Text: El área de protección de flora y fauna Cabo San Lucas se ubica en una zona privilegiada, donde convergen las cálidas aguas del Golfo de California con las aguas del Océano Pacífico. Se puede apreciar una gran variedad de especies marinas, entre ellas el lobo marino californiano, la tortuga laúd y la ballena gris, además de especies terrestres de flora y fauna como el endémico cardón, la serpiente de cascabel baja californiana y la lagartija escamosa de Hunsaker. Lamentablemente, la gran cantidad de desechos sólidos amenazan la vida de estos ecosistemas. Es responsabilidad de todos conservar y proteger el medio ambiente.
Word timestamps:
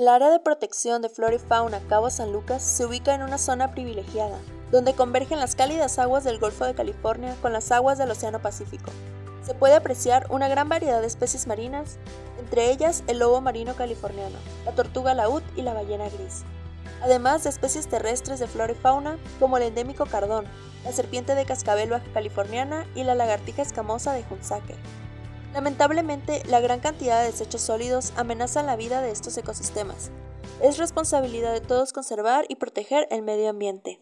El 0.00 0.08
área 0.08 0.30
de 0.30 0.40
protección 0.40 1.02
de 1.02 1.10
flora 1.10 1.34
y 1.34 1.38
fauna 1.38 1.78
Cabo 1.86 2.08
San 2.08 2.32
Lucas 2.32 2.62
se 2.62 2.86
ubica 2.86 3.14
en 3.14 3.20
una 3.20 3.36
zona 3.36 3.72
privilegiada, 3.72 4.38
donde 4.70 4.94
convergen 4.94 5.38
las 5.38 5.54
cálidas 5.54 5.98
aguas 5.98 6.24
del 6.24 6.38
Golfo 6.38 6.64
de 6.64 6.74
California 6.74 7.36
con 7.42 7.52
las 7.52 7.70
aguas 7.70 7.98
del 7.98 8.10
Océano 8.10 8.40
Pacífico. 8.40 8.90
Se 9.44 9.52
puede 9.52 9.74
apreciar 9.74 10.26
una 10.30 10.48
gran 10.48 10.70
variedad 10.70 11.02
de 11.02 11.06
especies 11.06 11.46
marinas, 11.46 11.98
entre 12.38 12.70
ellas 12.70 13.04
el 13.08 13.18
lobo 13.18 13.42
marino 13.42 13.76
californiano, 13.76 14.38
la 14.64 14.74
tortuga 14.74 15.12
laúd 15.12 15.42
y 15.54 15.60
la 15.60 15.74
ballena 15.74 16.08
gris, 16.08 16.44
además 17.02 17.44
de 17.44 17.50
especies 17.50 17.86
terrestres 17.86 18.40
de 18.40 18.46
flora 18.46 18.72
y 18.72 18.76
fauna 18.76 19.18
como 19.38 19.58
el 19.58 19.64
endémico 19.64 20.06
cardón, 20.06 20.46
la 20.82 20.92
serpiente 20.92 21.34
de 21.34 21.44
cascabel 21.44 21.90
baja 21.90 22.10
californiana 22.14 22.86
y 22.94 23.04
la 23.04 23.14
lagartija 23.14 23.60
escamosa 23.60 24.14
de 24.14 24.24
Hunsaker. 24.30 24.78
Lamentablemente, 25.54 26.42
la 26.46 26.60
gran 26.60 26.80
cantidad 26.80 27.20
de 27.20 27.26
desechos 27.26 27.62
sólidos 27.62 28.12
amenazan 28.16 28.66
la 28.66 28.76
vida 28.76 29.02
de 29.02 29.10
estos 29.10 29.36
ecosistemas. 29.36 30.10
Es 30.62 30.78
responsabilidad 30.78 31.52
de 31.52 31.60
todos 31.60 31.92
conservar 31.92 32.44
y 32.48 32.56
proteger 32.56 33.08
el 33.10 33.22
medio 33.22 33.50
ambiente. 33.50 34.00